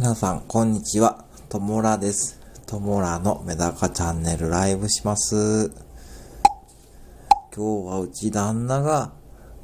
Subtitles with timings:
[0.00, 1.24] 皆さん、こんにちは。
[1.48, 2.40] ともらです。
[2.66, 5.72] ともらのメダカチャンネルライブします。
[7.52, 9.10] 今日はうち旦那が、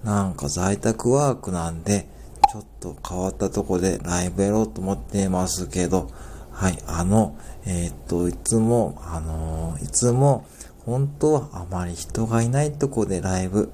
[0.03, 2.09] なんか在宅ワークなんで、
[2.53, 6.11] ちょっと変わったとこでライブやろうと思ってますけど、
[6.51, 10.47] はい、あの、えーっと、いつも、あのーいつも、
[10.85, 13.71] 本当はあまり人がいないとこでライブ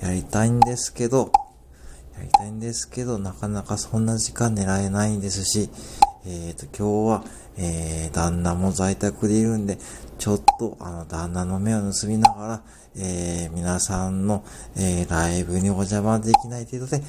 [0.00, 1.32] やりたいんですけど、
[2.16, 5.68] やりたいんですけど、なかなかそんな時間狙えないんですし、
[6.26, 7.24] えっ、と、今日は、
[7.56, 9.78] えー、旦那も在宅でいるんで、
[10.18, 12.62] ちょっと、あの、旦那の目を盗みながら、
[12.96, 14.44] えー、皆さんの、
[14.76, 17.02] えー、ライブにお邪魔できない程度で、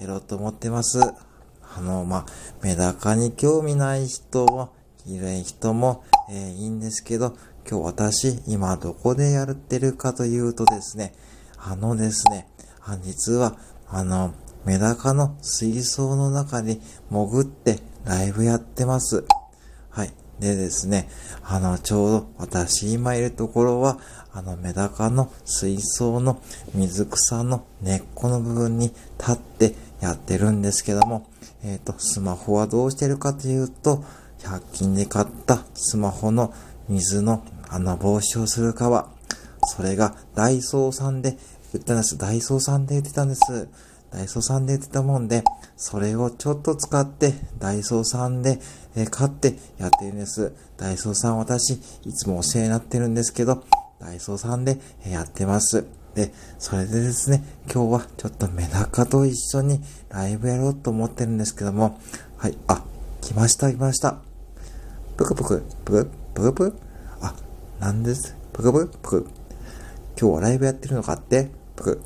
[0.00, 1.00] やろうと思ってます。
[1.00, 2.26] あの、まあ、
[2.62, 4.70] メダカに興味ない人は、
[5.06, 7.36] いる人も、えー、いいんですけど、
[7.68, 11.14] 今日私、今どこでやってるかというとですね、
[11.56, 12.46] あのですね、
[12.84, 13.56] あ実は、
[13.88, 14.34] あの、
[14.68, 16.78] メダカの水槽の中に
[17.10, 19.24] 潜ってライブやってます。
[19.88, 20.12] はい。
[20.40, 21.08] でですね、
[21.42, 23.98] あの、ちょうど私今いるところは、
[24.30, 26.42] あの、メダカの水槽の
[26.74, 31.26] 水草の根っこの部分に立ってやってるんですけども、
[31.64, 34.04] えっ、と、スマホはどうしてるかというと、
[34.40, 36.52] 100均で買ったスマホの
[36.90, 39.08] 水のあの防止をする革。
[39.62, 41.38] それがダイソーさんで
[41.72, 42.18] 売ってたんです。
[42.18, 43.68] ダイソーさんで売ってたんです。
[44.10, 45.44] ダイソーさんで売ってたもんで、
[45.76, 48.60] それをちょっと使って、ダイソーさんで、
[48.96, 50.52] えー買ってやってるんです。
[50.76, 53.64] ダイソーさん私、いつもお世話になってるんですけど、
[54.00, 55.84] ダイソーさんでえやってます。
[56.14, 62.00] で、それでですね、今日はちょっとメダカと一緒にライブやろうと思ってるんですけども、
[62.38, 62.82] はい、あ、
[63.20, 64.16] 来ました来ました。
[65.16, 66.78] ぷくぷく、ぷく、ぷくぷく？
[67.20, 67.34] あ、
[67.78, 68.34] なんです。
[68.52, 69.26] ぷくぷく、ぷく。
[70.20, 71.50] 今日はライブやってるのかって？
[71.76, 72.00] ぷく。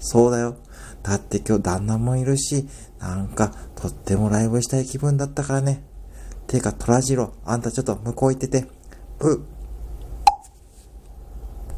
[0.00, 0.56] そうだよ。
[1.02, 2.66] だって今日旦那もいるし、
[2.98, 5.84] なんか、とってもライブしたい気分だったからね。
[6.46, 8.66] てか、トラジロ、あんたちょっと向こう行ってて。
[9.20, 9.40] う。